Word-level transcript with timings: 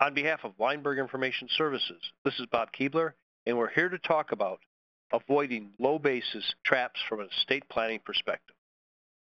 On 0.00 0.14
behalf 0.14 0.44
of 0.44 0.56
Leimberg 0.58 1.00
Information 1.00 1.48
Services, 1.50 2.00
this 2.24 2.38
is 2.38 2.46
Bob 2.46 2.68
Keebler, 2.72 3.14
and 3.46 3.58
we're 3.58 3.68
here 3.68 3.88
to 3.88 3.98
talk 3.98 4.30
about 4.30 4.60
avoiding 5.12 5.70
low 5.80 5.98
basis 5.98 6.54
traps 6.64 7.00
from 7.08 7.18
an 7.18 7.28
estate 7.36 7.64
planning 7.68 7.98
perspective. 8.04 8.54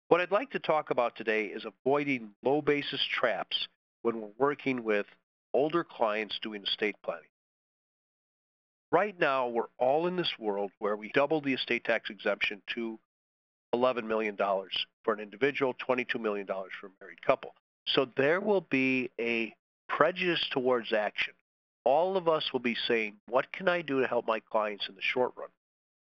What 0.10 0.21
I'd 0.21 0.32
like 0.32 0.52
to 0.52 0.60
talk 0.60 0.92
about 0.92 1.16
today 1.16 1.46
is 1.46 1.66
avoiding 1.66 2.29
low 2.44 2.62
basis 2.62 3.04
traps 3.04 3.68
when 4.04 4.21
we're 4.21 4.29
working 4.38 4.84
with 4.84 5.08
older 5.55 5.84
clients 5.84 6.37
doing 6.40 6.62
estate 6.62 6.97
planning. 7.04 7.24
Right 8.92 9.20
now, 9.20 9.47
we're 9.47 9.70
all 9.79 10.06
in 10.06 10.17
this 10.17 10.33
world 10.38 10.72
where 10.78 10.96
we 10.96 11.10
doubled 11.15 11.46
the 11.46 11.54
estate 11.54 11.83
tax 11.83 12.12
exemption 12.12 12.62
to 12.76 12.99
$11 13.74 14.04
million 14.04 14.38
for 15.04 15.15
an 15.15 15.20
individual, 15.20 15.74
$22 15.88 16.22
million 16.22 16.45
for 16.45 16.88
a 16.88 16.91
married 17.02 17.23
couple. 17.23 17.55
So 17.88 18.08
there 18.16 18.40
will 18.40 18.62
be 18.70 19.09
a 19.20 19.55
prejudice 19.90 20.45
towards 20.52 20.94
action. 20.94 21.34
All 21.84 22.16
of 22.16 22.29
us 22.29 22.53
will 22.53 22.59
be 22.59 22.77
saying, 22.88 23.16
what 23.27 23.52
can 23.52 23.67
I 23.67 23.81
do 23.81 23.99
to 23.99 24.07
help 24.07 24.25
my 24.25 24.39
clients 24.39 24.88
in 24.88 24.95
the 24.95 25.02
short 25.02 25.34
run? 25.35 25.49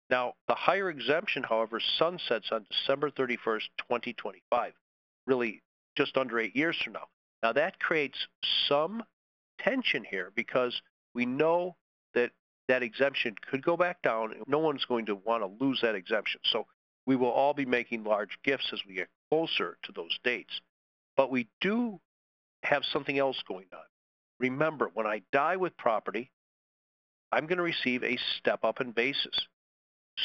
Now, 0.10 0.34
the 0.48 0.56
higher 0.56 0.90
exemption, 0.90 1.44
however, 1.44 1.80
sunsets 1.80 2.50
on 2.52 2.66
December 2.70 3.12
31st, 3.12 3.70
2025, 3.78 4.74
really 5.28 5.62
just 5.96 6.18
under 6.18 6.40
eight 6.40 6.56
years 6.56 6.78
from 6.84 6.94
now. 6.94 7.08
Now, 7.44 7.54
that 7.54 7.80
creates 7.80 8.18
some 8.68 9.04
tension 9.60 10.04
here 10.04 10.32
because 10.36 10.82
we 11.14 11.26
know 11.26 11.76
that 12.16 12.32
that 12.68 12.84
exemption 12.84 13.36
could 13.50 13.64
go 13.64 13.78
back 13.78 14.02
down. 14.02 14.34
No 14.48 14.60
one's 14.60 14.86
going 14.86 15.06
to 15.08 15.16
want 15.16 15.44
to 15.44 15.64
lose 15.64 15.80
that 15.82 15.96
exemption. 15.96 16.42
So 16.52 16.66
we 17.06 17.16
will 17.16 17.32
all 17.32 17.54
be 17.54 17.66
making 17.66 18.04
large 18.04 18.38
gifts 18.44 18.70
as 18.74 18.82
we 18.88 18.96
get 18.96 19.10
closer 19.30 19.78
to 19.84 19.92
those 19.92 20.18
dates. 20.24 20.60
But 21.16 21.32
we 21.32 21.48
do 21.62 22.00
have 22.70 22.84
something 22.94 23.18
else 23.18 23.42
going 23.48 23.66
on. 23.74 23.80
Remember, 24.40 24.90
when 24.94 25.08
I 25.08 25.22
die 25.34 25.58
with 25.58 25.76
property, 25.78 26.32
I'm 27.32 27.48
going 27.48 27.58
to 27.58 27.64
receive 27.64 28.04
a 28.04 28.18
step 28.38 28.64
up 28.64 28.80
in 28.80 28.92
basis. 28.92 29.48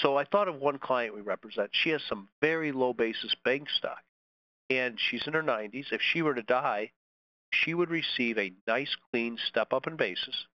So 0.02 0.16
I 0.16 0.24
thought 0.24 0.48
of 0.48 0.56
one 0.56 0.78
client 0.78 1.14
we 1.14 1.20
represent. 1.20 1.70
She 1.72 1.90
has 1.90 2.02
some 2.08 2.28
very 2.40 2.72
low 2.72 2.92
basis 2.92 3.34
bank 3.44 3.68
stock, 3.70 4.02
and 4.68 4.98
she's 4.98 5.26
in 5.26 5.32
her 5.32 5.42
90s. 5.42 5.86
If 5.92 6.00
she 6.00 6.22
were 6.22 6.34
to 6.34 6.42
die, 6.42 6.90
she 7.50 7.74
would 7.74 7.90
receive 7.90 8.38
a 8.38 8.52
nice, 8.66 8.94
clean 9.10 9.38
step 9.48 9.72
up 9.72 9.86
in 9.86 9.96
basis 9.96 10.46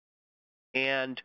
and 0.74 1.22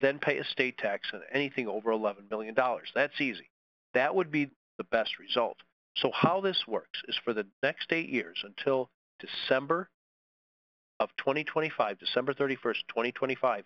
then 0.00 0.18
pay 0.18 0.38
estate 0.38 0.78
tax 0.78 1.08
on 1.12 1.20
anything 1.32 1.68
over 1.68 1.90
$11 1.90 2.30
million. 2.30 2.54
That's 2.94 3.20
easy. 3.20 3.48
That 3.92 4.14
would 4.14 4.30
be 4.30 4.50
the 4.78 4.84
best 4.84 5.18
result. 5.18 5.58
So 5.96 6.10
how 6.12 6.40
this 6.40 6.64
works 6.66 7.00
is 7.06 7.16
for 7.24 7.32
the 7.32 7.46
next 7.62 7.92
eight 7.92 8.08
years 8.08 8.42
until 8.42 8.90
December 9.26 9.88
of 11.00 11.10
2025, 11.18 11.98
December 11.98 12.34
31st, 12.34 12.86
2025, 12.88 13.64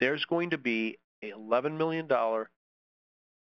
there's 0.00 0.24
going 0.24 0.50
to 0.50 0.58
be 0.58 0.98
a 1.22 1.30
$11 1.30 1.76
million 1.76 2.08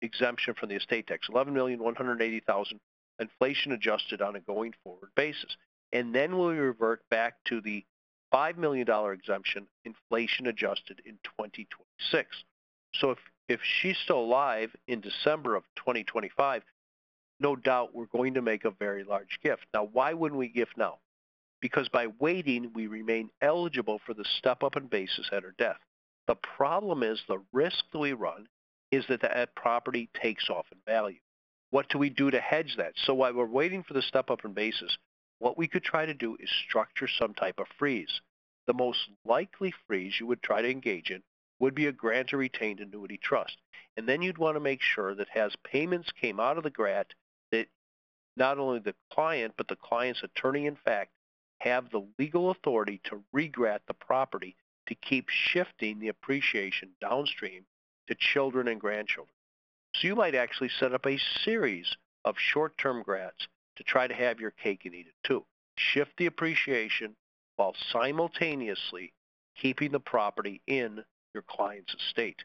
exemption 0.01 0.53
from 0.53 0.69
the 0.69 0.75
estate 0.75 1.07
tax, 1.07 1.27
11,180,000 1.29 2.79
inflation 3.19 3.71
adjusted 3.71 4.21
on 4.21 4.35
a 4.35 4.39
going 4.41 4.73
forward 4.83 5.09
basis. 5.15 5.55
And 5.93 6.13
then 6.13 6.37
we'll 6.37 6.49
revert 6.49 7.01
back 7.09 7.35
to 7.45 7.61
the 7.61 7.85
$5 8.33 8.57
million 8.57 8.87
exemption, 9.13 9.67
inflation 9.85 10.47
adjusted 10.47 11.01
in 11.05 11.13
2026. 11.23 12.27
So 12.95 13.11
if, 13.11 13.17
if 13.47 13.59
she's 13.63 13.97
still 14.03 14.19
alive 14.19 14.75
in 14.87 15.01
December 15.01 15.55
of 15.55 15.63
2025, 15.75 16.63
no 17.39 17.55
doubt 17.55 17.93
we're 17.93 18.05
going 18.05 18.35
to 18.35 18.41
make 18.41 18.65
a 18.65 18.71
very 18.71 19.03
large 19.03 19.39
gift. 19.43 19.65
Now, 19.73 19.89
why 19.91 20.13
wouldn't 20.13 20.39
we 20.39 20.47
gift 20.47 20.77
now? 20.77 20.99
Because 21.61 21.87
by 21.89 22.07
waiting, 22.19 22.71
we 22.73 22.87
remain 22.87 23.29
eligible 23.41 23.99
for 24.05 24.13
the 24.13 24.25
step 24.37 24.63
up 24.63 24.75
in 24.75 24.87
basis 24.87 25.29
at 25.31 25.43
her 25.43 25.53
death. 25.57 25.79
The 26.27 26.35
problem 26.35 27.03
is 27.03 27.21
the 27.27 27.43
risk 27.51 27.83
that 27.91 27.99
we 27.99 28.13
run 28.13 28.47
is 28.91 29.05
that 29.07 29.21
that 29.21 29.55
property 29.55 30.09
takes 30.19 30.49
off 30.49 30.65
in 30.71 30.77
value. 30.85 31.19
What 31.69 31.87
do 31.89 31.97
we 31.97 32.09
do 32.09 32.29
to 32.31 32.41
hedge 32.41 32.75
that? 32.77 32.93
So 33.05 33.13
while 33.13 33.33
we're 33.33 33.45
waiting 33.45 33.83
for 33.83 33.93
the 33.93 34.01
step 34.01 34.29
up 34.29 34.43
in 34.43 34.53
basis, 34.53 34.97
what 35.39 35.57
we 35.57 35.67
could 35.67 35.83
try 35.83 36.05
to 36.05 36.13
do 36.13 36.35
is 36.39 36.49
structure 36.67 37.07
some 37.07 37.33
type 37.33 37.59
of 37.59 37.67
freeze. 37.79 38.21
The 38.67 38.73
most 38.73 38.99
likely 39.25 39.73
freeze 39.87 40.19
you 40.19 40.27
would 40.27 40.43
try 40.43 40.61
to 40.61 40.69
engage 40.69 41.09
in 41.09 41.23
would 41.59 41.73
be 41.75 41.87
a 41.87 41.91
grantor 41.91 42.37
retained 42.37 42.79
annuity 42.79 43.17
trust. 43.17 43.57
And 43.95 44.07
then 44.07 44.21
you'd 44.21 44.37
want 44.37 44.55
to 44.55 44.59
make 44.59 44.81
sure 44.81 45.15
that 45.15 45.35
as 45.35 45.53
payments 45.63 46.09
came 46.19 46.39
out 46.39 46.57
of 46.57 46.63
the 46.63 46.69
GRAT, 46.69 47.13
that 47.51 47.67
not 48.35 48.57
only 48.57 48.79
the 48.79 48.95
client, 49.11 49.53
but 49.57 49.67
the 49.67 49.75
client's 49.75 50.23
attorney, 50.23 50.65
in 50.65 50.75
fact, 50.75 51.11
have 51.61 51.91
the 51.91 52.05
legal 52.17 52.49
authority 52.49 52.99
to 53.03 53.21
regrat 53.35 53.79
the 53.87 53.93
property 53.93 54.55
to 54.87 54.95
keep 54.95 55.29
shifting 55.29 55.99
the 55.99 56.07
appreciation 56.07 56.89
downstream 56.99 57.63
to 58.07 58.15
children 58.15 58.67
and 58.67 58.81
grandchildren. 58.81 59.33
So 59.95 60.07
you 60.07 60.15
might 60.15 60.33
actually 60.33 60.71
set 60.79 60.93
up 60.93 61.05
a 61.05 61.19
series 61.43 61.95
of 62.25 62.35
short-term 62.37 63.03
GRATs 63.03 63.47
to 63.75 63.83
try 63.83 64.07
to 64.07 64.13
have 64.13 64.39
your 64.39 64.51
cake 64.51 64.81
and 64.85 64.95
eat 64.95 65.07
it 65.07 65.27
too. 65.27 65.45
Shift 65.77 66.11
the 66.17 66.25
appreciation 66.25 67.15
while 67.57 67.75
simultaneously 67.91 69.13
keeping 69.55 69.91
the 69.91 69.99
property 69.99 70.61
in 70.65 71.03
your 71.33 71.43
client's 71.43 71.93
estate. 71.93 72.43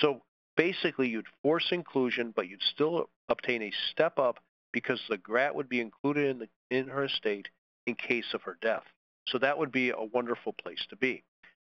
So 0.00 0.22
basically 0.56 1.08
you'd 1.08 1.26
force 1.42 1.68
inclusion, 1.70 2.32
but 2.34 2.48
you'd 2.48 2.62
still 2.62 3.08
obtain 3.28 3.62
a 3.62 3.72
step 3.92 4.18
up 4.18 4.40
because 4.72 5.00
the 5.08 5.16
GRAT 5.16 5.54
would 5.54 5.68
be 5.68 5.80
included 5.80 6.26
in, 6.28 6.38
the, 6.40 6.48
in 6.70 6.88
her 6.88 7.04
estate 7.04 7.48
in 7.88 7.94
case 7.94 8.34
of 8.34 8.42
her 8.42 8.58
death. 8.60 8.84
So 9.26 9.38
that 9.38 9.58
would 9.58 9.72
be 9.72 9.90
a 9.90 10.04
wonderful 10.12 10.52
place 10.52 10.84
to 10.90 10.96
be. 10.96 11.24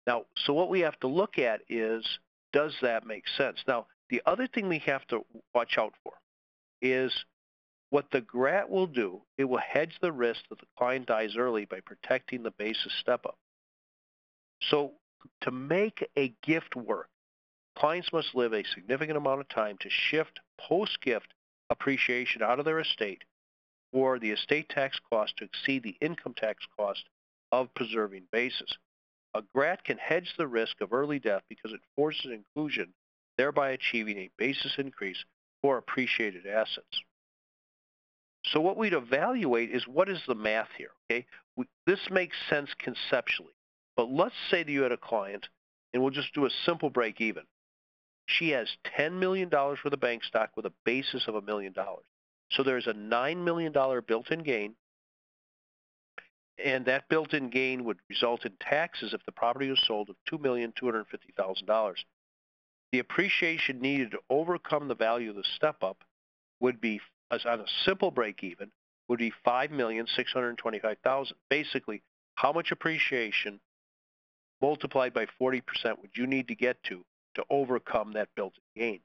Now, 0.06 0.26
so 0.46 0.54
what 0.54 0.70
we 0.70 0.82
have 0.82 1.00
to 1.00 1.08
look 1.08 1.40
at 1.40 1.62
is 1.70 2.06
does 2.54 2.74
that 2.82 3.08
make 3.08 3.24
sense? 3.38 3.60
Now, 3.66 3.88
the 4.10 4.22
other 4.26 4.46
thing 4.46 4.68
we 4.68 4.80
have 4.80 5.08
to 5.08 5.26
watch 5.56 5.78
out 5.78 5.94
for 6.04 6.14
is 6.82 7.14
what 7.92 8.06
the 8.12 8.22
GRAT 8.22 8.70
will 8.70 8.88
do, 8.88 9.22
it 9.38 9.46
will 9.46 9.60
hedge 9.60 9.98
the 10.02 10.12
risk 10.12 10.42
that 10.50 10.60
the 10.60 10.66
client 10.78 11.06
dies 11.06 11.36
early 11.38 11.66
by 11.66 11.80
protecting 11.86 12.44
the 12.44 12.52
basis 12.52 12.94
step 13.00 13.26
up. 13.26 13.38
So 14.70 14.92
to 15.42 15.52
make 15.52 16.06
a 16.18 16.34
gift 16.44 16.76
work, 16.76 17.10
clients 17.78 18.12
must 18.12 18.36
live 18.36 18.54
a 18.54 18.64
significant 18.76 19.18
amount 19.18 19.42
of 19.42 19.50
time 19.50 19.78
to 19.80 19.90
shift 19.90 20.40
post-gift 20.60 21.34
appreciation 21.70 22.42
out 22.42 22.60
of 22.60 22.66
their 22.66 22.80
estate 22.80 23.24
for 23.92 24.20
the 24.20 24.32
estate 24.32 24.70
tax 24.70 25.00
cost 25.10 25.38
to 25.38 25.46
exceed 25.46 25.84
the 25.84 25.98
income 26.02 26.34
tax 26.36 26.66
cost 26.78 27.04
of 27.52 27.74
preserving 27.74 28.24
basis. 28.32 28.78
A 29.34 29.42
GRAT 29.54 29.84
can 29.84 29.98
hedge 29.98 30.34
the 30.38 30.48
risk 30.48 30.82
of 30.82 30.94
early 30.94 31.20
death 31.20 31.44
because 31.50 31.72
it 31.72 31.82
forces 31.96 32.32
inclusion, 32.32 32.94
thereby 33.38 33.72
achieving 33.72 34.18
a 34.18 34.30
basis 34.38 34.74
increase 34.78 35.24
for 35.62 35.78
appreciated 35.78 36.46
assets. 36.46 37.04
So 38.46 38.60
what 38.60 38.78
we'd 38.78 38.94
evaluate 38.94 39.72
is 39.72 39.88
what 39.88 40.10
is 40.10 40.22
the 40.28 40.36
math 40.36 40.70
here, 40.78 40.92
okay? 41.10 41.26
We, 41.56 41.66
this 41.86 42.10
makes 42.10 42.36
sense 42.50 42.70
conceptually, 42.80 43.54
but 43.96 44.12
let's 44.12 44.36
say 44.50 44.64
that 44.64 44.72
you 44.72 44.82
had 44.82 44.92
a 44.92 44.98
client, 44.98 45.48
and 45.94 46.02
we'll 46.02 46.12
just 46.12 46.34
do 46.34 46.46
a 46.46 46.50
simple 46.66 46.90
break 46.90 47.22
even. 47.22 47.44
She 48.26 48.50
has 48.50 48.68
$10 48.98 49.14
million 49.14 49.50
worth 49.50 49.86
of 49.86 50.00
bank 50.00 50.24
stock 50.24 50.52
with 50.56 50.66
a 50.66 50.74
basis 50.86 51.28
of 51.28 51.36
a 51.36 51.42
million 51.42 51.74
dollars. 51.74 52.06
So 52.52 52.64
there's 52.64 52.88
a 52.88 52.94
$9 52.94 53.38
million 53.38 53.74
built-in 54.08 54.44
gain 54.44 54.76
and 56.64 56.86
that 56.86 57.10
built-in 57.10 57.50
gain 57.50 57.84
would 57.86 57.98
result 58.10 58.46
in 58.46 58.54
taxes 58.60 59.14
if 59.14 59.26
the 59.26 59.32
property 59.32 59.70
was 59.70 59.82
sold 59.86 60.10
of 60.10 60.16
$2,250,000. 60.32 61.94
The 62.92 63.00
appreciation 63.00 63.80
needed 63.82 64.12
to 64.12 64.20
overcome 64.30 64.88
the 64.88 64.96
value 64.96 65.30
of 65.30 65.36
the 65.38 65.46
step-up 65.56 66.04
would 66.60 66.82
be, 66.82 67.00
as 67.32 67.46
on 67.46 67.62
a 67.62 67.66
simple 67.86 68.12
break-even, 68.12 68.72
would 69.08 69.20
be 69.20 69.34
5,625,000. 69.46 71.32
Basically, 71.50 72.04
how 72.36 72.52
much 72.52 72.72
appreciation 72.72 73.60
multiplied 74.62 75.14
by 75.14 75.26
40% 75.42 75.62
would 76.02 76.12
you 76.16 76.28
need 76.28 76.48
to 76.50 76.56
get 76.56 76.82
to 76.84 77.04
to 77.36 77.44
overcome 77.50 78.14
that 78.14 78.30
built-in 78.36 78.82
gain? 78.82 79.00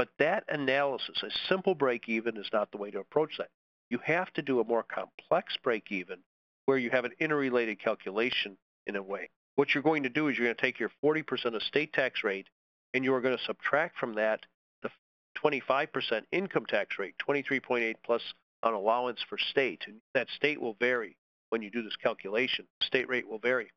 But 0.00 0.08
that 0.18 0.44
analysis, 0.48 1.22
a 1.22 1.28
simple 1.46 1.74
break-even 1.74 2.38
is 2.38 2.48
not 2.54 2.70
the 2.70 2.78
way 2.78 2.90
to 2.90 3.00
approach 3.00 3.36
that. 3.36 3.50
You 3.90 3.98
have 4.02 4.32
to 4.32 4.40
do 4.40 4.58
a 4.58 4.64
more 4.64 4.82
complex 4.82 5.58
break-even 5.62 6.20
where 6.64 6.78
you 6.78 6.88
have 6.88 7.04
an 7.04 7.12
interrelated 7.20 7.78
calculation 7.80 8.56
in 8.86 8.96
a 8.96 9.02
way. 9.02 9.28
What 9.56 9.74
you're 9.74 9.82
going 9.82 10.04
to 10.04 10.08
do 10.08 10.28
is 10.28 10.38
you're 10.38 10.46
going 10.46 10.56
to 10.56 10.62
take 10.62 10.80
your 10.80 10.90
40% 11.04 11.54
estate 11.54 11.92
tax 11.92 12.24
rate 12.24 12.46
and 12.94 13.04
you 13.04 13.12
are 13.12 13.20
going 13.20 13.36
to 13.36 13.44
subtract 13.44 13.98
from 13.98 14.14
that 14.14 14.40
the 14.82 14.88
25% 15.36 16.22
income 16.32 16.64
tax 16.64 16.98
rate, 16.98 17.16
23.8 17.28 17.94
plus 18.02 18.22
an 18.62 18.72
allowance 18.72 19.20
for 19.28 19.36
state. 19.36 19.82
And 19.86 19.96
that 20.14 20.28
state 20.34 20.62
will 20.62 20.78
vary 20.80 21.14
when 21.50 21.60
you 21.60 21.70
do 21.70 21.82
this 21.82 21.96
calculation. 21.96 22.64
State 22.80 23.10
rate 23.10 23.28
will 23.28 23.38
vary. 23.38 23.70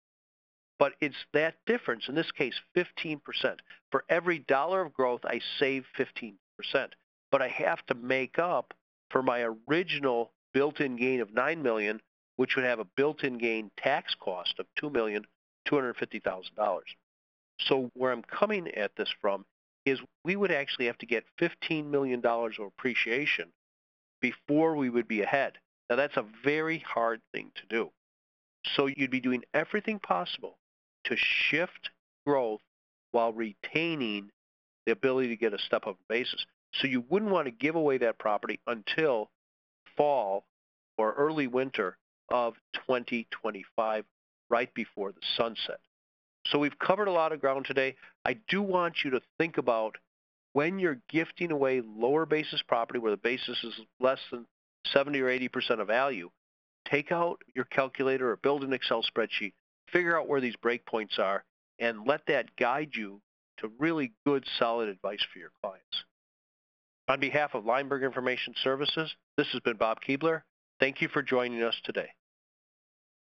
But 0.80 0.94
it's 1.02 1.16
that 1.34 1.56
difference, 1.66 2.10
in 2.10 2.16
this 2.16 2.32
case, 2.32 2.60
15%. 2.76 3.20
For 3.92 4.04
every 4.10 4.40
dollar 4.40 4.82
of 4.82 4.94
growth, 4.94 5.22
I 5.24 5.40
save 5.60 5.86
15%. 5.98 6.34
But 7.32 7.42
I 7.42 7.48
have 7.48 7.86
to 7.88 7.96
make 7.96 8.40
up 8.40 8.74
for 9.10 9.24
my 9.24 9.46
original 9.70 10.32
built-in 10.54 10.96
gain 10.98 11.22
of 11.22 11.34
9 11.34 11.62
million 11.62 12.00
which 12.36 12.56
would 12.56 12.66
have 12.66 12.80
a 12.80 12.88
built-in 12.98 13.38
gain 13.38 13.70
tax 13.78 14.16
cost 14.20 14.60
of 14.60 14.66
$2 14.82 15.24
$250,000. 15.68 16.80
So 17.60 17.92
where 17.94 18.12
I'm 18.12 18.24
coming 18.24 18.68
at 18.70 18.96
this 18.96 19.14
from 19.22 19.46
is 19.86 20.00
we 20.24 20.36
would 20.36 20.52
actually 20.52 20.88
have 20.88 20.98
to 21.00 21.06
get 21.06 21.24
$15 21.40 21.86
million 21.90 22.22
of 22.26 22.60
appreciation 22.60 23.50
before 24.22 24.76
we 24.76 24.90
would 24.90 25.08
be 25.08 25.22
ahead. 25.22 25.54
Now 25.90 25.98
that's 25.98 26.18
a 26.18 26.26
very 26.44 26.80
hard 26.80 27.22
thing 27.34 27.52
to 27.56 27.62
do. 27.70 27.92
So 28.76 28.88
you'd 28.88 29.12
be 29.12 29.20
doing 29.20 29.44
everything 29.54 30.00
possible 30.00 30.58
to 31.06 31.16
shift 31.18 31.90
growth 32.26 32.62
while 33.12 33.34
retaining 33.34 34.30
the 34.86 34.92
ability 34.92 35.30
to 35.30 35.36
get 35.36 35.54
a 35.54 35.60
step 35.60 35.88
up 35.88 35.98
basis. 36.10 36.46
So 36.76 36.88
you 36.88 37.04
wouldn't 37.10 37.32
want 37.32 37.46
to 37.46 37.52
give 37.52 37.76
away 37.76 38.00
that 38.00 38.18
property 38.18 38.60
until 38.68 39.30
fall 39.96 40.46
or 40.98 41.14
early 41.14 41.48
winter 41.48 41.98
of 42.30 42.56
2025, 42.74 44.06
right 44.50 44.74
before 44.74 45.12
the 45.12 45.22
sunset. 45.38 45.80
So 46.48 46.60
we've 46.60 46.78
covered 46.80 47.08
a 47.08 47.12
lot 47.12 47.32
of 47.32 47.40
ground 47.40 47.66
today. 47.66 47.96
I 48.26 48.38
do 48.48 48.62
want 48.62 49.04
you 49.04 49.12
to 49.12 49.22
think 49.38 49.58
about 49.58 49.98
when 50.54 50.80
you're 50.80 51.00
gifting 51.10 51.52
away 51.52 51.82
lower 51.82 52.26
basis 52.26 52.62
property 52.68 53.00
where 53.00 53.12
the 53.12 53.18
basis 53.18 53.64
is 53.64 53.74
less 54.00 54.20
than 54.32 54.46
70 54.92 55.20
or 55.22 55.28
80% 55.28 55.80
of 55.80 55.88
value, 55.88 56.30
take 56.90 57.12
out 57.12 57.42
your 57.56 57.66
calculator 57.66 58.32
or 58.32 58.36
build 58.38 58.64
an 58.64 58.74
Excel 58.74 59.04
spreadsheet, 59.04 59.54
figure 59.94 60.20
out 60.20 60.28
where 60.28 60.42
these 60.42 60.56
breakpoints 60.58 61.18
are, 61.20 61.46
and 61.80 62.06
let 62.06 62.26
that 62.28 62.56
guide 62.58 62.90
you 62.94 63.22
to 63.60 63.72
really 63.80 64.12
good, 64.26 64.44
solid 64.60 64.90
advice 64.90 65.24
for 65.32 65.40
your 65.40 65.52
clients. 65.62 66.04
On 67.08 67.20
behalf 67.20 67.54
of 67.54 67.64
Leimberg 67.64 68.04
Information 68.04 68.54
Services, 68.64 69.14
this 69.38 69.48
has 69.52 69.62
been 69.62 69.78
Bob 69.78 70.00
Keebler. 70.06 70.42
Thank 70.80 71.02
you 71.02 71.08
for 71.10 71.22
joining 71.22 71.62
us 71.64 71.76
today. 71.84 72.10